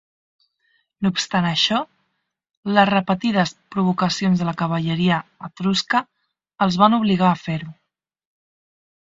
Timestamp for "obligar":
7.03-7.33